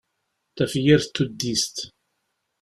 Tafyirt 0.55 1.13
tuddist. 1.15 1.77